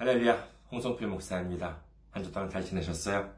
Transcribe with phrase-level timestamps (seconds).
[0.00, 1.76] 할렐루야, 홍성필 목사입니다.
[2.10, 3.30] 한 주 동안 잘 지내셨어요?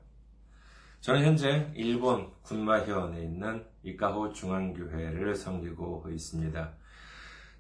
[1.01, 6.73] 저는 현재 일본 군마현에 있는 이카호 중앙교회를 섬기고 있습니다.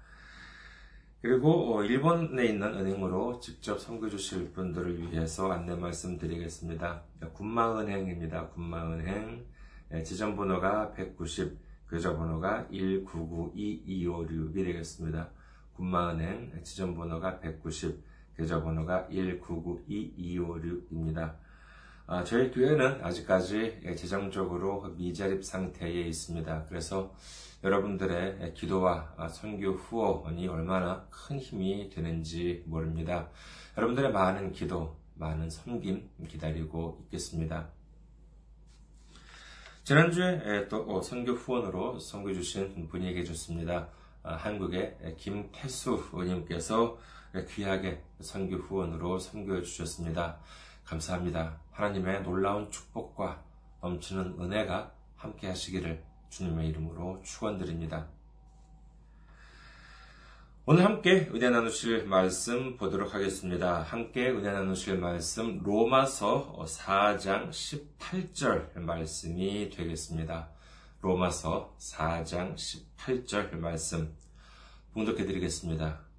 [1.22, 7.04] 그리고 일본에 있는 은행으로 직접 선거 주실 분들을 위해서 안내 말씀드리겠습니다.
[7.32, 8.48] 군마은행입니다.
[8.48, 9.46] 군마은행
[10.04, 11.56] 지점 번호가 190,
[11.88, 15.30] 계좌 번호가 1992256이 되겠습니다.
[15.76, 18.02] 군마은행 지점 번호가 190,
[18.36, 21.36] 계좌 번호가 1992256입니다.
[22.06, 26.66] 아, 저희 교회는 아직까지 재정적으로 미자립 상태에 있습니다.
[26.68, 27.14] 그래서
[27.62, 33.30] 여러분들의 기도와 선교 후원이 얼마나 큰 힘이 되는지 모릅니다.
[33.76, 37.70] 여러분들의 많은 기도, 많은 섬김 기다리고 있겠습니다.
[39.84, 43.88] 지난주에 또 선교 후원으로 선교 주신 분이 계셨습니다.
[44.24, 46.98] 한국의 김태수 의원님께서
[47.48, 50.40] 귀하게 선교 후원으로 선교해 주셨습니다.
[50.84, 51.61] 감사합니다.
[51.72, 53.42] 하나님의 놀라운 축복과
[53.80, 58.08] 넘치는 은혜가 함께 하시기를 주님의 이름으로 축원드립니다.
[60.64, 63.82] 오늘 함께 은혜 나누실 말씀 보도록 하겠습니다.
[63.82, 70.50] 함께 은혜 나누실 말씀 로마서 4장 18절 말씀이 되겠습니다.
[71.00, 74.14] 로마서 4장 18절 말씀
[74.92, 76.11] 봉독해 드리겠습니다.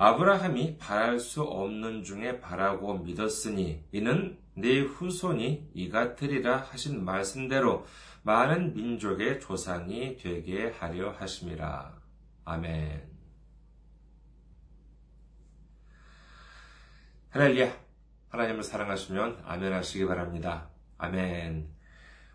[0.00, 7.84] 아브라함이 바랄 수 없는 중에 바라고 믿었으니 이는 네 후손이 이 같으리라 하신 말씀대로
[8.22, 12.00] 많은 민족의 조상이 되게 하려 하심이라.
[12.44, 13.08] 아멘.
[17.30, 17.72] 할렐루야.
[18.28, 20.70] 하나님을 사랑하시면 아멘 하시기 바랍니다.
[20.98, 21.68] 아멘.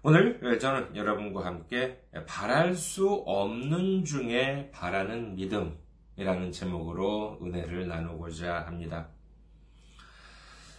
[0.02, 5.82] 오늘 저는 여러분과 함께 바랄 수 없는 중에 바라는 믿음
[6.16, 9.08] 이라는 제목으로 은혜를 나누고자 합니다.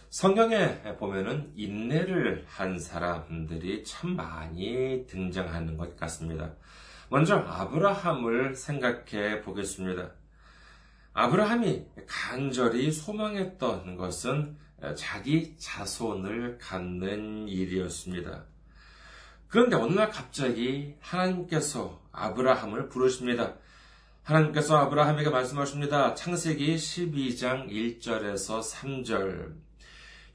[0.09, 6.53] 성경에 보면은 인내를 한 사람들이 참 많이 등장하는 것 같습니다.
[7.09, 10.11] 먼저 아브라함을 생각해 보겠습니다.
[11.13, 14.57] 아브라함이 간절히 소망했던 것은
[14.95, 18.45] 자기 자손을 갖는 일이었습니다.
[19.47, 23.55] 그런데 어느 날 갑자기 하나님께서 아브라함을 부르십니다.
[24.25, 26.15] 하나님께서 아브라함에게 말씀하십니다.
[26.15, 29.53] 창세기 12장 1절에서 3절.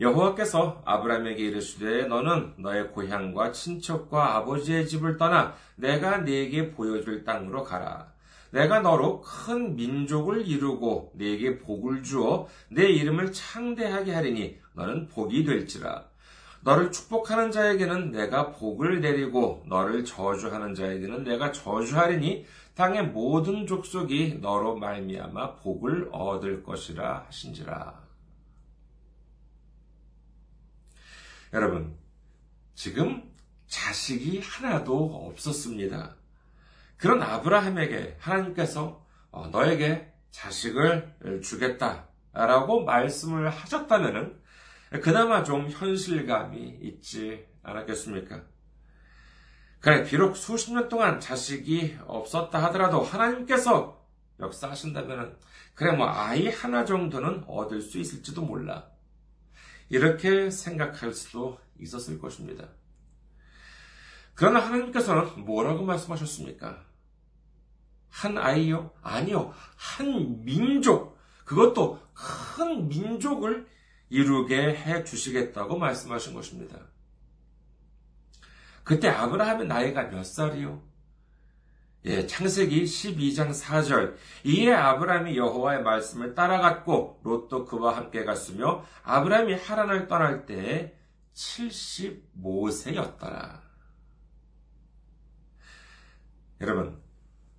[0.01, 8.12] 여호와께서 아브라함에게 이르시되 너는 너의 고향과 친척과 아버지의 집을 떠나 내가 네게 보여줄 땅으로 가라.
[8.53, 16.05] 내가 너로 큰 민족을 이루고 네게 복을 주어 내 이름을 창대하게 하리니 너는 복이 될지라.
[16.62, 22.45] 너를 축복하는 자에게는 내가 복을 내리고 너를 저주하는 자에게는 내가 저주하리니
[22.75, 28.01] 땅의 모든 족속이 너로 말미암아 복을 얻을 것이라 하신지라.
[31.53, 31.97] 여러분,
[32.75, 33.31] 지금
[33.67, 36.17] 자식이 하나도 없었습니다.
[36.97, 44.41] 그런 아브라함에게 하나님께서 어, 너에게 자식을 주겠다라고 말씀을 하셨다면
[45.03, 48.43] 그나마 좀 현실감이 있지 않았겠습니까?
[49.80, 54.06] 그래, 비록 수십 년 동안 자식이 없었다 하더라도 하나님께서
[54.38, 55.38] 역사하신다면,
[55.74, 58.91] 그래, 뭐, 아이 하나 정도는 얻을 수 있을지도 몰라.
[59.88, 62.68] 이렇게 생각할 수도 있었을 것입니다.
[64.34, 66.84] 그러나 하나님께서는 뭐라고 말씀하셨습니까?
[68.09, 68.92] 한 아이요?
[69.03, 69.53] 아니요.
[69.77, 71.18] 한 민족.
[71.44, 73.66] 그것도 큰 민족을
[74.09, 76.78] 이루게 해 주시겠다고 말씀하신 것입니다.
[78.84, 80.82] 그때 아브라함의 나이가 몇 살이요?
[82.06, 84.15] 예, 창세기 12장 4절.
[84.44, 90.97] 이에 아브라함이 여호와의 말씀을 따라갔고 롯도 그와 함께 갔으며 아브라함이 하란을 떠날 때
[91.34, 93.60] 75세였더라.
[96.62, 96.98] 여러분,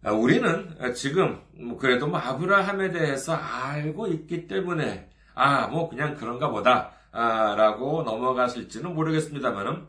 [0.03, 6.94] 우리는 지금 뭐 그래도 뭐 아브라함에 대해서 알고 있기 때문에 아, 뭐 그냥 그런가 보다
[7.12, 9.88] 아, 라고 넘어가실지는 모르겠습니다만은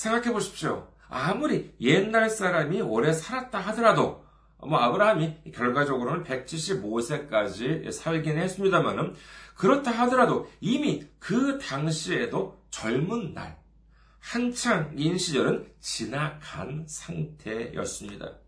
[0.00, 0.88] 생각해 보십시오.
[1.10, 4.24] 아무리 옛날 사람이 오래 살았다 하더라도
[4.56, 9.14] 뭐 아브라함이 결과적으로는 175세까지 살긴 했습니다만은
[9.56, 13.58] 그렇다 하더라도 이미 그 당시에도 젊은 날
[14.20, 18.38] 한창인 시절은 지나간 상태였습니다.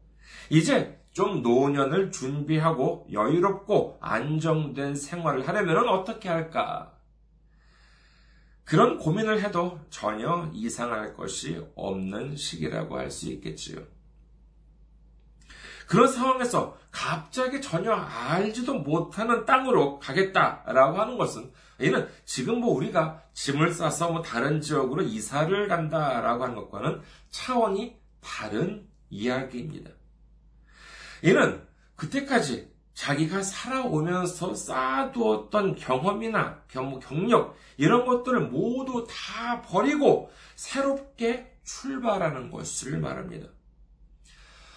[0.48, 6.94] 이제 좀 노년을 준비하고 여유롭고 안정된 생활을 하려면 어떻게 할까?
[8.64, 13.82] 그런 고민을 해도 전혀 이상할 것이 없는 시기라고 할 수 있겠지요.
[15.86, 23.74] 그런 상황에서 갑자기 전혀 알지도 못하는 땅으로 가겠다라고 하는 것은 이는 지금 뭐 우리가 짐을
[23.74, 29.90] 싸서 뭐 다른 지역으로 이사를 간다라고 하는 것과는 차원이 다른 이야기입니다.
[31.22, 31.66] 이는
[31.96, 43.48] 그때까지 자기가 살아오면서 쌓아두었던 경험이나 경력, 이런 것들을 모두 다 버리고 새롭게 출발하는 것을 말합니다.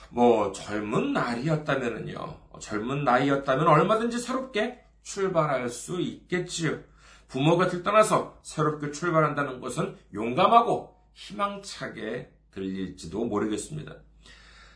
[0.09, 2.37] 뭐, 젊은 날이었다면요.
[2.61, 6.79] 젊은 나이였다면 얼마든지 새롭게 출발할 수 있겠지요.
[7.27, 13.95] 부모가 들떠나서 새롭게 출발한다는 것은 용감하고 희망차게 들릴지도 모르겠습니다.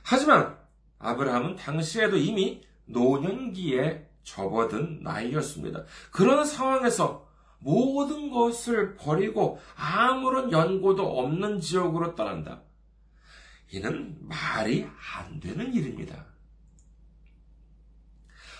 [0.03, 0.57] 하지만
[0.97, 5.85] 아브라함은 당시에도 이미 노년기에 접어든 나이였습니다.
[6.11, 7.27] 그런 상황에서
[7.59, 12.61] 모든 것을 버리고 아무런 연고도 없는 지역으로 떠난다.
[13.71, 16.25] 이는 말이 안 되는 일입니다.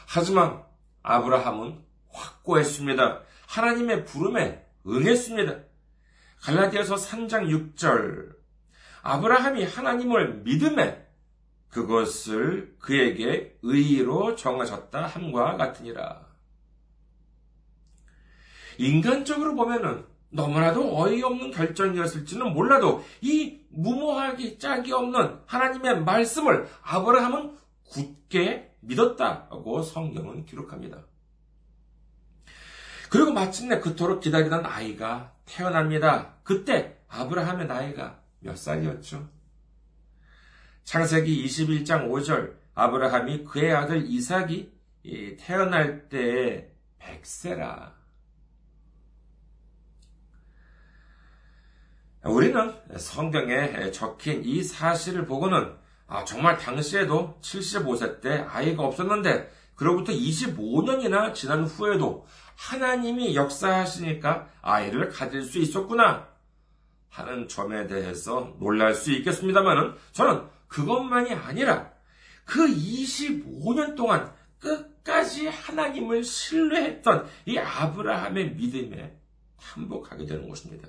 [0.08, 0.64] 하지만
[1.02, 3.22] 아브라함은 확고했습니다.
[3.48, 5.60] 하나님의 부름에 응했습니다.
[6.42, 8.36] 갈라디아서 3장 6절
[9.02, 11.09] 아브라함이 하나님을 믿음에
[11.69, 16.27] 그것을 그에게 의로 정하셨다 함과 같으니라.
[18.77, 27.57] 인간적으로 보면은 너무나도 어이없는 결정이었을지는 몰라도 이 무모하기 짝이 없는 하나님의 말씀을 아브라함은
[27.89, 31.04] 굳게 믿었다고 성경은 기록합니다.
[33.10, 36.36] 그리고 마침내 그토록 기다리던 아이가 태어납니다.
[36.44, 39.27] 그때 아브라함의 나이가 몇 살이었죠?
[40.90, 44.72] 창세기 21장 5절 아브라함이 그의 아들 이삭이
[45.38, 47.94] 태어날 때 백세라.
[52.24, 55.76] 우리는 성경에 적힌 이 사실을 보고는
[56.08, 62.26] 아, 정말 당시에도 75세 때 아이가 없었는데 그로부터 25년이나 지난 후에도
[62.56, 66.30] 하나님이 역사하시니까 아이를 가질 수 있었구나
[67.10, 71.92] 하는 점에 대해서 놀랄 수 있겠습니다만은 저는 그것만이 아니라
[72.45, 79.19] 그 25년 동안 끝까지 하나님을 신뢰했던 이 아브라함의 믿음에
[79.57, 80.88] 한복하게 되는 것입니다.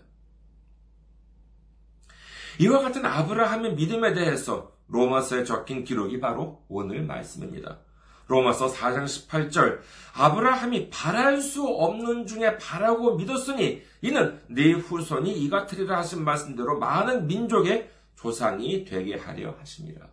[2.60, 7.78] 이와 같은 아브라함의 믿음에 대해서 로마서에 적힌 기록이 바로 오늘 말씀입니다.
[8.26, 9.80] 로마서 4장 18절
[10.14, 17.26] 아브라함이 바랄 수 없는 중에 바라고 믿었으니 이는 네 후손이 이 같으리라 하신 말씀대로 많은
[17.26, 20.06] 민족의 조상이 되게 하려 하십니다.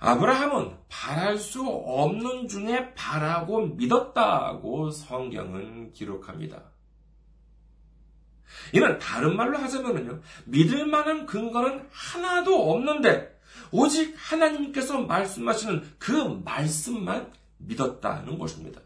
[0.00, 6.64] 아브라함은 바랄 수 없는 중에 바라고 믿었다고 성경은 기록합니다.
[8.74, 10.20] 이는 다른 말로 하자면요.
[10.46, 13.40] 믿을 만한 근거는 하나도 없는데,
[13.70, 16.10] 오직 하나님께서 말씀하시는 그
[16.44, 18.80] 말씀만 믿었다는 것입니다.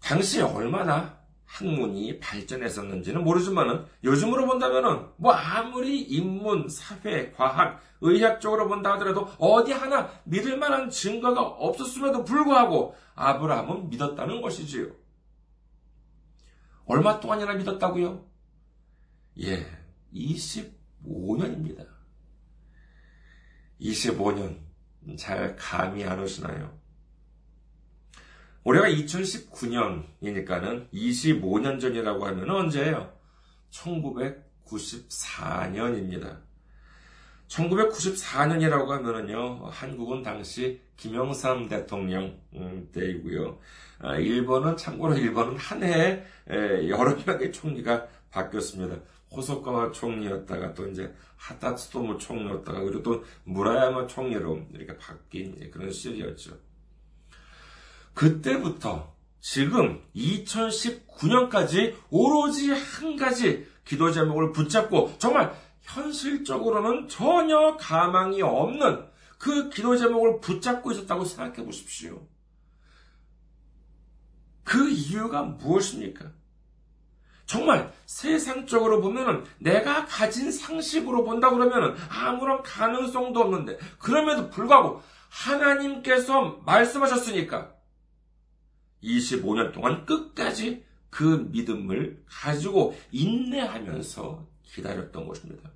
[0.00, 1.21] 당시 얼마나
[1.62, 9.72] 학문이 발전했었는지는 모르지만은 요즘으로 본다면은 뭐 아무리 인문, 사회, 과학, 의학 적으로 본다 하더라도 어디
[9.72, 14.90] 하나 믿을 만한 증거가 없었음에도 불구하고 아브라함은 믿었다는 것이지요.
[16.84, 18.26] 얼마 동안이나 믿었다고요?
[19.40, 19.66] 예,
[20.12, 21.86] 25년입니다.
[23.80, 24.58] 25년
[25.16, 26.81] 잘 감이 안 오시나요?
[28.64, 33.12] 올해가 2019년이니까는 25년 전이라고 하면 언제예요?
[33.70, 36.38] 1994년입니다.
[37.48, 43.58] 1994년이라고 하면은요, 한국은 당시 김영삼 대통령 음, 때이고요.
[43.98, 46.24] 아, 일본은 참고로 일본은 한 해에
[46.88, 48.96] 여러 명의 총리가 바뀌었습니다.
[49.32, 56.71] 호소카와 총리였다가 또 이제 하타츠토무 총리였다가 그리고 또 무라야마 총리로 이렇게 바뀐 그런 시절이었죠.
[58.14, 65.52] 그때부터 지금 2019년까지 오로지 한 가지 기도 제목을 붙잡고 정말
[65.82, 69.06] 현실적으로는 전혀 가망이 없는
[69.38, 72.26] 그 기도 제목을 붙잡고 있었다고 생각해 보십시오.
[74.62, 76.30] 그 이유가 무엇입니까?
[77.46, 87.74] 정말 세상적으로 보면은 내가 가진 상식으로 본다 그러면은 아무런 가능성도 없는데 그럼에도 불구하고 하나님께서 말씀하셨으니까
[89.02, 95.70] 25년 동안 끝까지 그 믿음을 가지고 인내하면서 기다렸던 것입니다.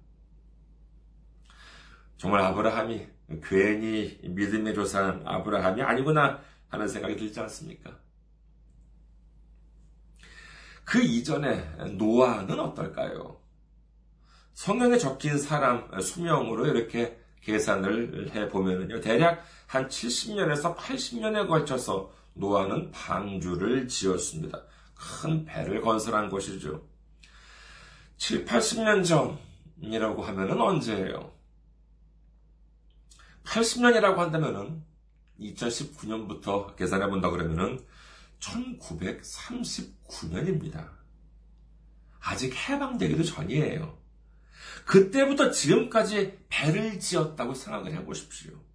[2.17, 3.07] 정말 아브라함이
[3.43, 7.99] 괜히 믿음의 조상 아브라함이 아니구나 하는 생각이 들지 않습니까?
[10.85, 11.61] 그 이전에
[11.99, 13.41] 노아는 어떨까요?
[14.55, 19.01] 성경에 적힌 사람 수명으로 이렇게 계산을 해보면요.
[19.01, 24.63] 대략 한 70년에서 80년에 걸쳐서 노아는 방주를 지었습니다.
[24.95, 26.87] 큰 배를 건설한 것이죠.
[28.19, 29.03] 7, 80년
[29.81, 31.35] 전이라고 하면은 언제예요?
[33.45, 34.85] 80년이라고 한다면은
[35.41, 37.83] 2019년부터 계산해 본다 그러면은
[38.41, 40.91] 1939년입니다.
[42.21, 43.99] 아직 해방되기도 전이에요.
[44.85, 48.66] 그때부터 지금까지 배를 지었다고 생각을 해 보십시오.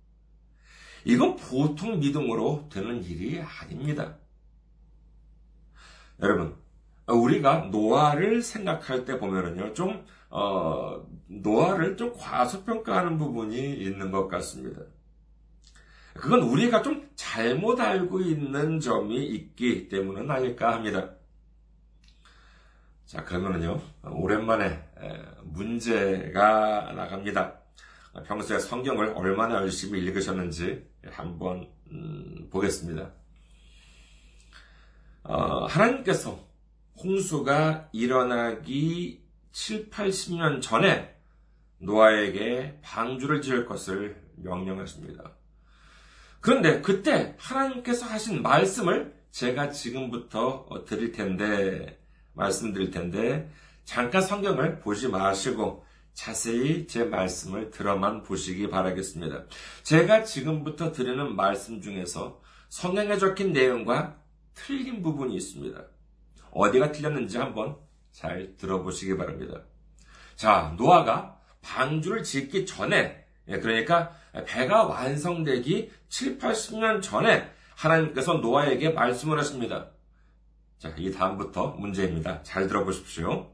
[1.05, 4.17] 이건 보통 믿음으로 되는 일이 아닙니다.
[6.22, 6.55] 여러분,
[7.08, 14.81] 우리가 노아를 생각할 때 보면은요, 좀, 어, 노아를 좀 과소평가하는 부분이 있는 것 같습니다.
[16.13, 21.15] 그건 우리가 좀 잘못 알고 있는 점이 있기 때문은 아닐까 합니다.
[23.05, 24.84] 자, 그러면은요, 오랜만에
[25.43, 27.60] 문제가 나갑니다.
[28.25, 33.12] 평소에 성경을 얼마나 열심히 읽으셨는지 한번 음, 보겠습니다.
[35.24, 36.39] 어, 하나님께서
[37.03, 41.15] 홍수가 일어나기 7, 80년 전에
[41.79, 45.36] 노아에게 방주를 지을 것을 명령하십니다.
[46.39, 52.00] 그런데 그때 하나님께서 하신 말씀을 제가 지금부터 드릴 텐데,
[52.34, 53.50] 말씀드릴 텐데,
[53.86, 59.46] 잠깐 성경을 보지 마시고 자세히 제 말씀을 들어만 보시기 바라겠습니다.
[59.84, 64.18] 제가 지금부터 드리는 말씀 중에서 성경에 적힌 내용과
[64.53, 65.82] 틀린 부분이 있습니다.
[66.51, 67.77] 어디가 틀렸는지 한번
[68.12, 69.62] 잘 들어보시기 바랍니다.
[70.36, 74.12] 자, 노아가 방주를 짓기 전에, 예, 그러니까
[74.46, 79.91] 배가 완성되기 7, 80년 전에 하나님께서 노아에게 말씀을 하십니다.
[80.77, 82.41] 자, 이 다음부터 문제입니다.
[82.44, 83.50] 잘 들어보십시오.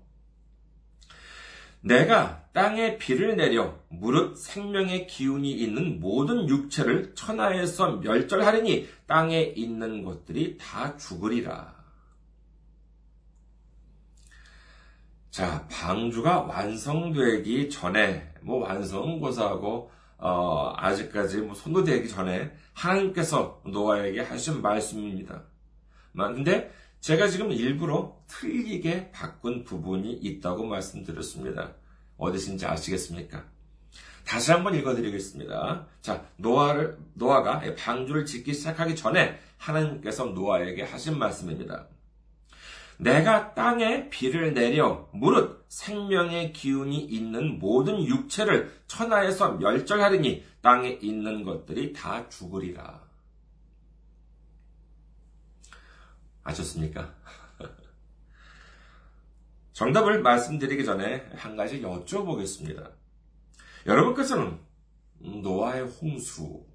[1.82, 10.58] 내가 땅에 비를 내려 무릇 생명의 기운이 있는 모든 육체를 천하에서 멸절하리니 땅에 있는 것들이
[10.58, 11.76] 다 죽으리라.
[15.30, 24.22] 자, 방주가 완성되기 전에, 뭐 완성은 고사하고, 어, 아직까지 뭐 손도 대기 전에 하나님께서 노아에게
[24.22, 25.44] 하신 말씀입니다.
[26.16, 31.74] 근데 제가 지금 일부러 틀리게 바꾼 부분이 있다고 말씀드렸습니다.
[32.18, 33.46] 어디신지 아시겠습니까?
[34.26, 35.88] 다시 한번 읽어드리겠습니다.
[36.02, 41.88] 자, 노아를, 노아가 방주를 짓기 시작하기 전에 하나님께서 노아에게 하신 말씀입니다.
[42.98, 51.94] 내가 땅에 비를 내려 무릇 생명의 기운이 있는 모든 육체를 천하에서 멸절하리니 땅에 있는 것들이
[51.94, 53.07] 다 죽으리라.
[56.48, 57.14] 아셨습니까?
[59.74, 62.92] 정답을 말씀드리기 전에 한 가지 여쭤보겠습니다.
[63.86, 64.60] 여러분께서는
[65.20, 66.66] 노아의 홍수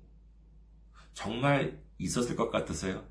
[1.14, 3.05] 정말 있었을 것 같으세요?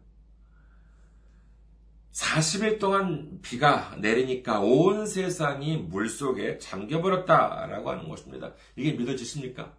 [2.12, 8.53] 40일 동안 비가 내리니까 온 세상이 물 속에 잠겨버렸다라고 하는 것입니다.
[8.75, 9.75] 이게 믿어지십니까?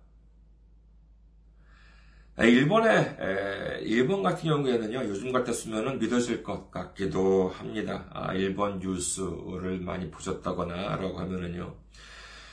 [2.39, 8.07] 일본의 일본 같은 경우에는요 요즘 같았으면 믿어질 것 같기도 합니다.
[8.11, 11.75] 아, 일본 뉴스를 많이 보셨다거나라고 하면은요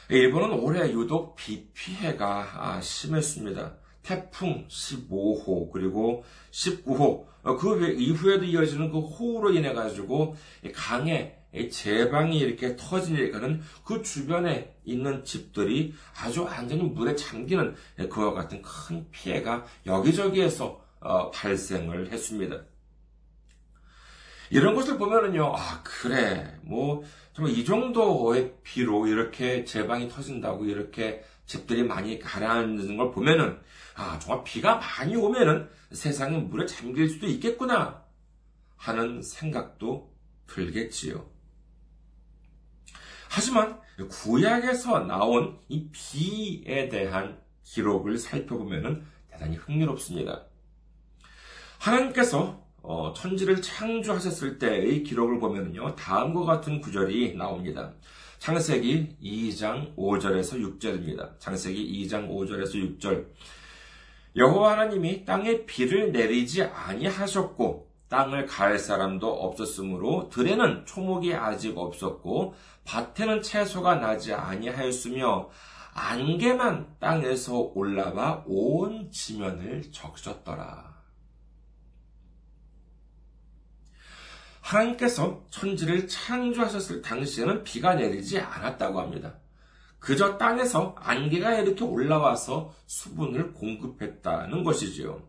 [0.09, 3.77] 일본은 올해 유독 비 피해가 아, 심했습니다.
[4.03, 10.35] 태풍 15호 그리고 19호 어, 그 이후에도 이어지는 그 호우로 인해 가지고
[10.73, 11.38] 강에
[11.71, 17.75] 제방이 이렇게 터지니까는 그 주변에 있는 집들이 아주 완전히 물에 잠기는
[18.09, 22.61] 그와 같은 큰 피해가 여기저기에서 어, 발생을 했습니다.
[24.51, 27.03] 이런 것을 보면은요, 아, 그래, 뭐,
[27.33, 33.59] 정말 이 정도의 비로 이렇게 제방이 터진다고 이렇게 집들이 많이 가라앉는 걸 보면은,
[33.95, 38.03] 아, 정말 비가 많이 오면은 세상에 물에 잠길 수도 있겠구나
[38.75, 40.11] 하는 생각도
[40.47, 41.38] 들겠지요.
[43.29, 50.45] 하지만 구약에서 나온 이 비에 대한 기록을 살펴보면 대단히 흥미롭습니다.
[51.77, 57.93] 하나님께서 어, 천지를 창조하셨을 때의 기록을 보면요 다음과 같은 구절이 나옵니다.
[58.39, 61.39] 창세기 2장 5절에서 6절입니다.
[61.39, 63.27] 창세기 2장 5절에서 6절.
[64.35, 73.41] 여호와 하나님이 땅에 비를 내리지 아니하셨고 땅을 갈 사람도 없었으므로 들에는 초목이 아직 없었고 밭에는
[73.41, 75.49] 채소가 나지 아니하였으며
[75.93, 80.89] 안개만 땅에서 올라와 온 지면을 적셨더라.
[84.61, 89.35] 하나님께서 천지를 창조하셨을 당시에는 비가 내리지 않았다고 합니다.
[89.99, 95.28] 그저 땅에서 안개가 이렇게 올라와서 수분을 공급했다는 것이지요.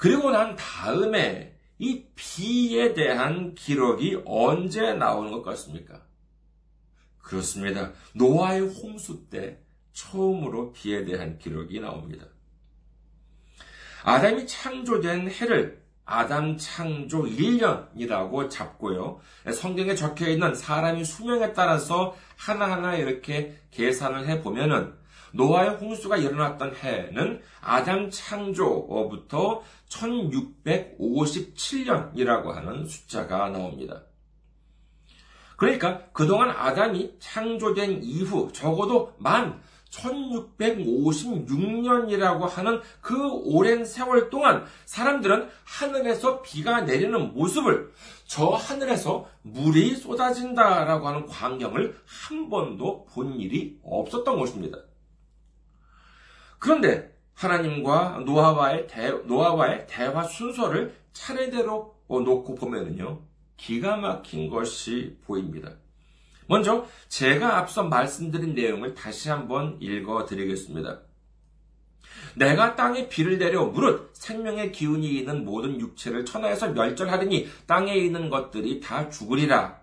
[0.00, 6.00] 그리고 난 다음에 이 비에 대한 기록이 언제 나오는 것 같습니까?
[7.18, 7.92] 그렇습니다.
[8.14, 9.58] 노아의 홍수 때
[9.92, 12.24] 처음으로 비에 대한 기록이 나옵니다.
[14.02, 19.20] 아담이 창조된 해를 아담 창조 1년이라고 잡고요.
[19.52, 24.94] 성경에 적혀 있는 사람이 수명에 따라서 하나하나 이렇게 계산을 해 보면은
[25.32, 34.02] 노아의 홍수가 일어났던 해는 아담 창조부터 1657년이라고 하는 숫자가 나옵니다.
[35.56, 39.60] 그러니까 그동안 아담이 창조된 이후 적어도 만
[39.90, 47.92] 1656년이라고 하는 그 오랜 세월 동안 사람들은 하늘에서 비가 내리는 모습을
[48.24, 54.78] 저 하늘에서 물이 쏟아진다라고 하는 광경을 한 번도 본 일이 없었던 것입니다.
[56.60, 63.22] 그런데 하나님과 노아와의, 대, 노아와의 대화 순서를 차례대로 놓고 보면은요,
[63.56, 65.72] 기가 막힌 것이 보입니다.
[66.46, 71.00] 먼저 제가 앞서 말씀드린 내용을 다시 한번 읽어 드리겠습니다.
[72.36, 78.80] 내가 땅에 비를 내려 무릇 생명의 기운이 있는 모든 육체를 천하에서 멸절하리니 땅에 있는 것들이
[78.80, 79.79] 다 죽으리라.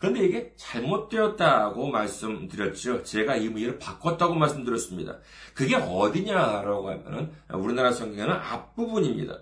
[0.00, 3.04] 그런데 이게 잘못되었다고 말씀드렸죠.
[3.04, 5.18] 제가 이 의미를 바꿨다고 말씀드렸습니다.
[5.54, 9.40] 그게 어디냐라고 하면 우리나라 성경에는 앞부분입니다.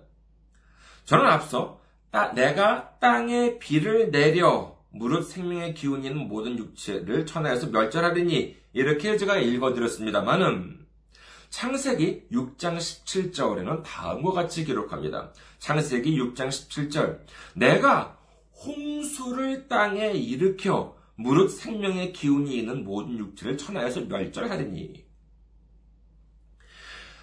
[1.04, 1.80] 저는 앞서
[2.34, 10.86] 내가 땅에 비를 내려 무릇 생명의 기운이 있는 모든 육체를 천하에서 멸절하리니 이렇게 제가 읽어드렸습니다만은
[11.50, 15.32] 창세기 6장 17절에는 다음과 같이 기록합니다.
[15.60, 17.20] 창세기 6장 17절
[17.54, 18.17] 내가
[18.64, 25.04] 홍수를 땅에 일으켜 무릇 생명의 기운이 있는 모든 육체를 천하에서 멸절하리니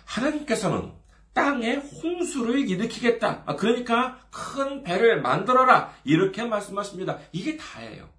[0.06, 0.94] 하나님께서는
[1.34, 3.44] 땅에 홍수를 일으키겠다.
[3.46, 5.94] 아, 그러니까 큰 배를 만들어라.
[6.06, 7.20] 이렇게 말씀하십니다.
[7.34, 8.10] 이게 다예요.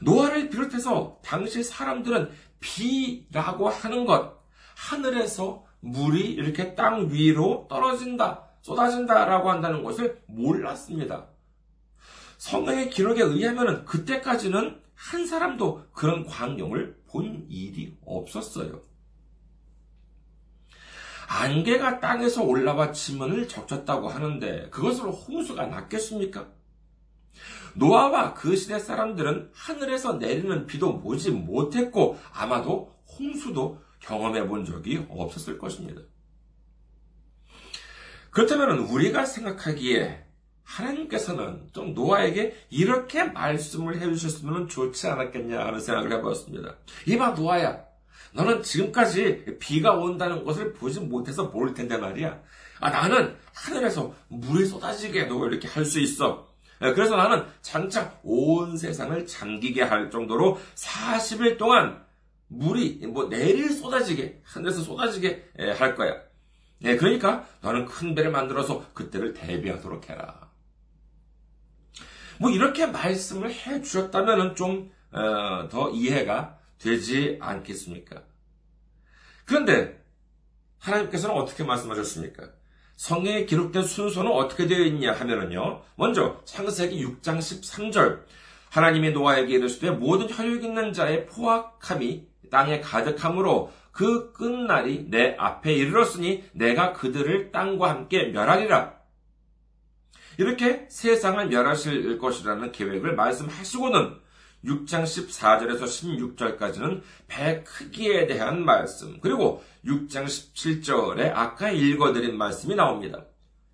[0.00, 4.42] 노아를 비롯해서 당시 사람들은 비라고 하는 것,
[4.74, 11.28] 하늘에서 물이 이렇게 땅 위로 떨어진다, 쏟아진다라고 한다는 것을 몰랐습니다.
[12.44, 18.82] 성경의 기록에 의하면 그때까지는 한 사람도 그런 광경을 본 일이 없었어요.
[21.26, 26.52] 안개가 땅에서 올라와 지문을 적셨다고 하는데 그것으로 홍수가 났겠습니까?
[27.76, 35.56] 노아와 그 시대 사람들은 하늘에서 내리는 비도 보지 못했고 아마도 홍수도 경험해 본 적이 없었을
[35.56, 36.02] 것입니다.
[38.30, 40.33] 그렇다면 우리가 생각하기에
[40.64, 46.74] 하나님께서는 좀 노아에게 이렇게 말씀을 해주셨으면 좋지 않았겠냐 하는 생각을 해보았습니다.
[47.06, 47.84] 이봐 노아야,
[48.32, 52.40] 너는 지금까지 비가 온다는 것을 보지 못해서 모를 텐데 말이야.
[52.80, 56.48] 아, 나는 하늘에서 물이 쏟아지게도 이렇게 할 수 있어.
[56.82, 62.02] 예, 그래서 나는 장차 온 세상을 잠기게 할 정도로 40일 동안
[62.48, 66.14] 물이 뭐 내릴 쏟아지게, 하늘에서 쏟아지게 예, 할 거야.
[66.82, 70.43] 예, 그러니까 너는 큰 배를 만들어서 그때를 대비하도록 해라.
[72.44, 78.22] 뭐 이렇게 말씀을 해 주셨다면 좀더 어, 이해가 되지 않겠습니까?
[79.46, 80.04] 그런데
[80.78, 82.50] 하나님께서는 어떻게 말씀하셨습니까?
[82.96, 85.84] 성경에 기록된 순서는 어떻게 되어 있냐 하면은요.
[85.94, 88.24] 먼저 창세기 6장 13절
[88.68, 96.44] 하나님이 노아에게 이르시되 모든 혈육 있는 자의 포악함이 땅에 가득함으로 그 끝날이 내 앞에 이르렀으니
[96.52, 98.93] 내가 그들을 땅과 함께 멸하리라.
[100.38, 104.24] 이렇게 세상을 멸하실 것이라는 계획을 말씀하시고는
[104.64, 113.26] 6장 14절에서 16절까지는 배 크기에 대한 말씀, 그리고 6장 17절에 아까 읽어드린 말씀이 나옵니다.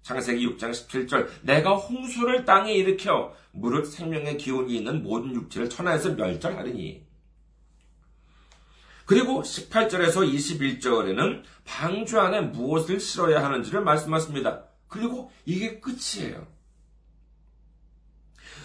[0.02, 7.04] 창세기 6장 17절, 내가 홍수를 땅에 일으켜 무릇 생명의 기운이 있는 모든 육체를 천하에서 멸절하리니.
[9.06, 14.69] 그리고 18절에서 21절에는 방주 안에 무엇을 실어야 하는지를 말씀하십니다.
[14.90, 16.46] 그리고 이게 끝이에요.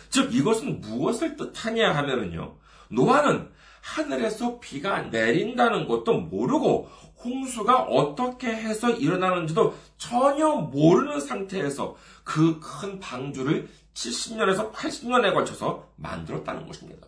[0.10, 2.58] 즉 이것은 무엇을 뜻하냐 하면은요.
[2.90, 6.90] 노아는 하늘에서 비가 내린다는 것도 모르고
[7.24, 17.08] 홍수가 어떻게 해서 일어나는지도 전혀 모르는 상태에서 그 큰 방주를 70년에서 80년에 걸쳐서 만들었다는 것입니다.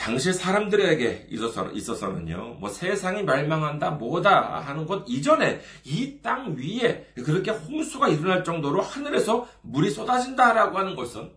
[0.00, 7.50] 당시 사람들에게 있어서, 있어서는요, 뭐 세상이 멸망한다, 뭐다 하는 것 이전에 이 땅 위에 그렇게
[7.50, 11.30] 홍수가 일어날 정도로 하늘에서 물이 쏟아진다라고 하는 것은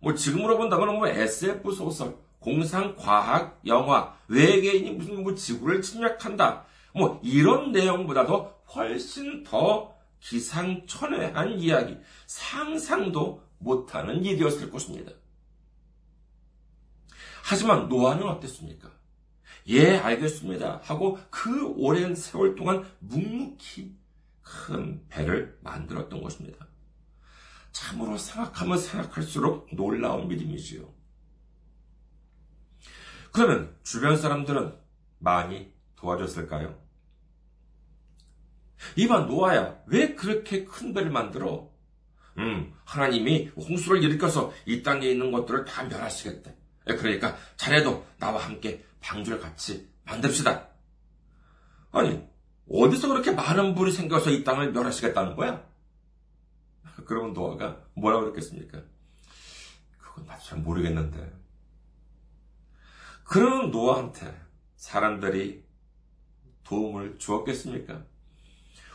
[0.00, 6.64] 뭐 지금으로 본다면 뭐 SF 소설, 공상 과학 영화, 외계인이 무슨 뭐 지구를 침략한다,
[6.94, 15.12] 뭐 이런 내용보다도 훨씬 더 기상천외한 이야기, 상상도 못하는 일이었을 것입니다.
[17.50, 18.92] 하지만 노아는 어땠습니까?
[19.68, 20.82] 예, 알겠습니다.
[20.82, 23.96] 하고 그 오랜 세월 동안 묵묵히
[24.42, 26.68] 큰 배를 만들었던 것입니다.
[27.72, 30.92] 참으로 생각하면 생각할수록 놀라운 믿음이지요.
[33.32, 34.74] 그러면 주변 사람들은
[35.18, 36.78] 많이 도와줬을까요?
[38.96, 41.72] 이봐 노아야, 왜 그렇게 큰 배를 만들어?
[42.36, 46.57] 음, 하나님이 홍수를 일으켜서 이 땅에 있는 것들을 다 멸하시겠대.
[46.88, 50.68] 예, 그러니까 자네도 나와 함께 방주를 같이 만듭시다.
[51.92, 52.26] 아니,
[52.70, 55.66] 어디서 그렇게 많은 불이 생겨서 이 땅을 멸하시겠다는 거야?
[57.06, 58.82] 그러면 노아가 뭐라고 그랬겠습니까?
[59.98, 61.32] 그건 나도 잘 모르겠는데.
[63.24, 64.40] 그러는 노아한테
[64.76, 65.64] 사람들이
[66.64, 68.04] 도움을 주었겠습니까?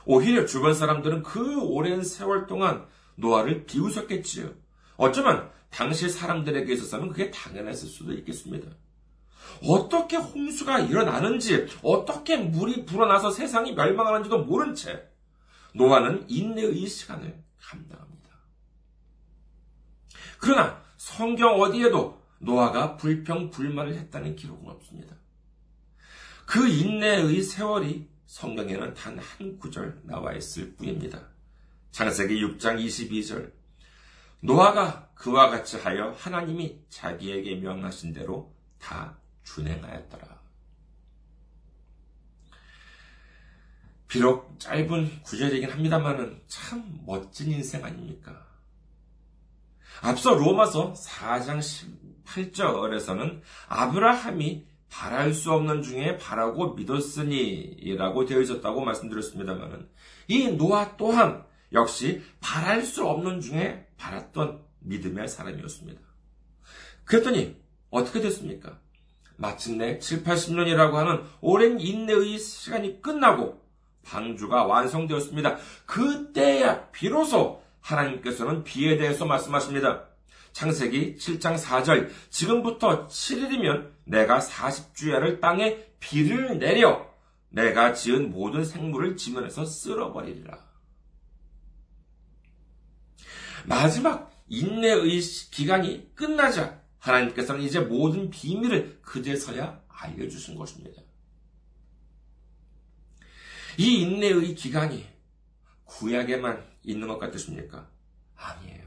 [0.06, 4.51] 오히려 주변 사람들은 그 오랜 세월 동안 노아를 비웃었겠지요.
[4.97, 8.69] 어쩌면 당시 사람들에게 있어서는 그게 당연했을 수도 있겠습니다.
[9.63, 15.09] 어떻게 홍수가 일어나는지, 어떻게 물이 불어나서 세상이 멸망하는지도 모른 채
[15.73, 18.29] 노아는 인내의 시간을 감당합니다.
[20.39, 25.15] 그러나 성경 어디에도 노아가 불평 불만을 했다는 기록은 없습니다.
[26.45, 31.29] 그 인내의 세월이 성경에는 단 한 구절 나와 있을 뿐입니다.
[31.91, 33.62] 창세기 6장 22절
[34.43, 40.41] 노아가 그와 같이 하여 하나님이 자기에게 명하신 대로 다 준행하였더라.
[44.10, 48.45] 비록 짧은 구절이긴 합니다만은 참 멋진 인생 아닙니까?
[50.01, 51.60] 앞서 로마서 4장
[52.25, 59.89] 18절에서는 아브라함이 바랄 수 없는 중에 바라고 믿었으니 라고 되어 있었다고 말씀드렸습니다만은
[60.27, 66.01] 이 노아 또한 역시 바랄 수 없는 중에 바랐던 믿음의 사람이었습니다.
[67.05, 67.55] 그랬더니
[67.89, 68.79] 어떻게 됐습니까?
[69.37, 73.63] 마침내 7, 80년이라고 하는 오랜 인내의 시간이 끝나고
[74.03, 75.57] 방주가 완성되었습니다.
[75.85, 80.05] 그때야 비로소 하나님께서는 비에 대해서 말씀하십니다.
[80.51, 87.07] 창세기 7장 4절 지금부터 7일이면 내가 40주야를 땅에 비를 내려
[87.49, 90.72] 내가 지은 모든 생물을 지면에서 쓸어버리리라.
[93.65, 95.19] 마지막 인내의
[95.52, 101.02] 기간이 끝나자 하나님께서는 이제 모든 비밀을 그제서야 알려주신 것입니다.
[103.78, 105.06] 이 인내의 기간이
[105.86, 107.89] 구약에만 있는 것 같으십니까?
[108.36, 108.84] 아니에요.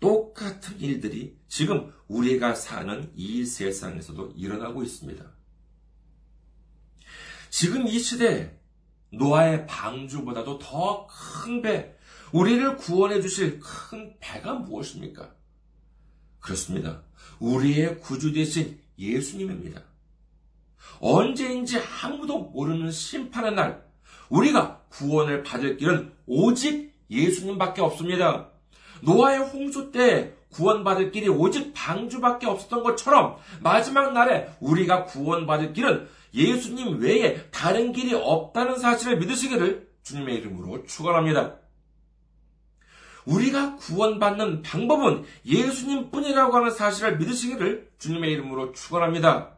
[0.00, 5.24] 똑같은 일들이 지금 우리가 사는 이 세상에서도 일어나고 있습니다.
[7.50, 8.58] 지금 이 시대에
[9.10, 11.95] 노아의 방주보다도 더 큰 배,
[12.32, 15.30] 우리를 구원해 주실 큰 배가 무엇입니까?
[16.40, 17.02] 그렇습니다.
[17.38, 19.82] 우리의 구주 되신 예수님입니다.
[21.00, 23.84] 언제인지 아무도 모르는 심판의 날,
[24.28, 28.50] 우리가 구원을 받을 길은 오직 예수님밖에 없습니다.
[29.02, 37.00] 노아의 홍수 때 구원받을 길이 오직 방주밖에 없었던 것처럼 마지막 날에 우리가 구원받을 길은 예수님
[37.00, 41.56] 외에 다른 길이 없다는 사실을 믿으시기를 주님의 이름으로 축원합니다.
[43.26, 49.56] 우리가 구원받는 방법은 예수님 뿐이라고 하는 사실을 믿으시기를 주님의 이름으로 축원합니다.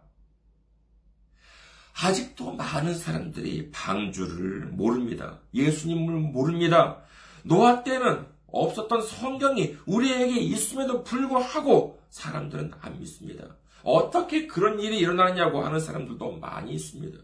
[2.01, 5.41] 아직도 많은 사람들이 방주를 모릅니다.
[5.55, 7.03] 예수님을 모릅니다.
[7.43, 13.45] 노아 때는 없었던 성경이 우리에게 있음에도 불구하고 사람들은 안 믿습니다.
[13.83, 17.19] 어떻게 그런 일이 일어나냐고 하는 사람들도 많이 있습니다.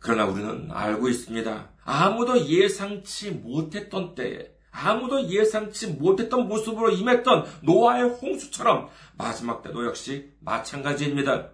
[0.00, 1.68] 그러나 우리는 알고 있습니다.
[1.84, 11.50] 아무도 예상치 못했던 때에 아무도 예상치 못했던 모습으로 임했던 노아의 홍수처럼 마지막 때도 역시 마찬가지입니다.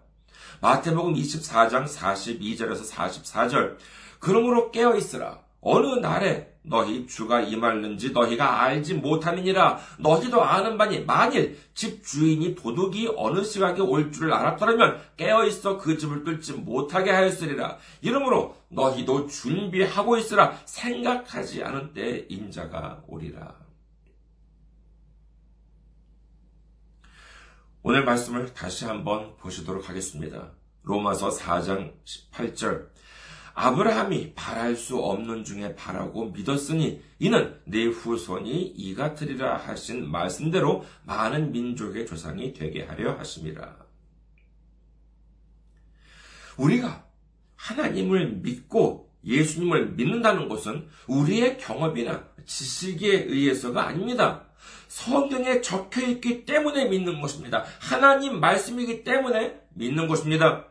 [0.60, 3.76] 마태복음 24장 42절에서 44절
[4.20, 9.78] 그러므로 깨어 있으라 어느 날에 너희 주가 임할는지 너희가 알지 못함이니라.
[9.98, 15.96] 너희도 아는 바니 만일 집 주인이 도둑이 어느 시각에 올 줄을 알았더라면 깨어 있어 그
[15.96, 17.78] 집을 뚫지 못하게 하였으리라.
[18.00, 20.58] 이러므로 너희도 준비하고 있으라.
[20.64, 23.54] 생각하지 않은 때에 인자가 오리라.
[27.82, 30.50] 오늘 말씀을 다시 한번 보시도록 하겠습니다.
[30.82, 32.88] 로마서 4장 18절
[33.56, 41.52] 아브라함이 바랄 수 없는 중에 바라고 믿었으니 이는 내 후손이 이 같으리라 하신 말씀대로 많은
[41.52, 43.76] 민족의 조상이 되게 하려 하심이라.
[46.58, 47.06] 우리가
[47.56, 54.44] 하나님을 믿고 예수님을 믿는다는 것은 우리의 경험이나 지식에 의해서가 아닙니다.
[54.88, 57.64] 성경에 적혀 있기 때문에 믿는 것입니다.
[57.80, 60.66] 하나님 말씀이기 때문에 믿는 것입니다.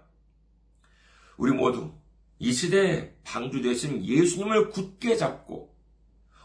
[1.37, 1.91] 우리 모두
[2.39, 5.73] 이 시대에 방주 되신 예수님을 굳게 잡고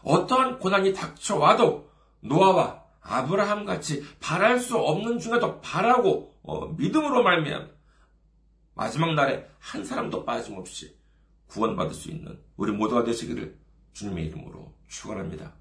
[0.03, 1.89] 어떠한 고난이 닥쳐와도
[2.21, 7.69] 노아와 아브라함 같이 바랄 수 없는 중에도 바라고 어, 믿음으로 말미암
[8.73, 10.97] 마지막 날에 한 사람도 빠짐없이
[11.47, 13.59] 구원받을 수 있는 우리 모두가 되시기를
[13.93, 15.53] 주님의 이름으로 축원합니다.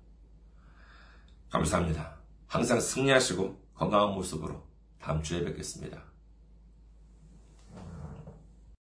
[1.50, 2.16] 감사합니다.
[2.46, 4.66] 항상 승리하시고 건강한 모습으로
[5.00, 6.09] 다음 주에 뵙겠습니다.